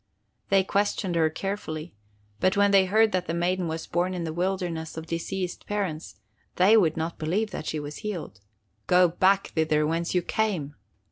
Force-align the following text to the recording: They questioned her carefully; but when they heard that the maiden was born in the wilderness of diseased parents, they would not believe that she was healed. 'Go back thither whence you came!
They 0.49 0.63
questioned 0.63 1.13
her 1.15 1.29
carefully; 1.29 1.93
but 2.39 2.57
when 2.57 2.71
they 2.71 2.85
heard 2.87 3.11
that 3.11 3.27
the 3.27 3.35
maiden 3.35 3.67
was 3.67 3.85
born 3.85 4.15
in 4.15 4.23
the 4.23 4.33
wilderness 4.33 4.97
of 4.97 5.05
diseased 5.05 5.67
parents, 5.67 6.15
they 6.55 6.75
would 6.75 6.97
not 6.97 7.19
believe 7.19 7.51
that 7.51 7.67
she 7.67 7.79
was 7.79 7.97
healed. 7.97 8.39
'Go 8.87 9.07
back 9.09 9.49
thither 9.53 9.85
whence 9.85 10.15
you 10.15 10.23
came! 10.23 10.73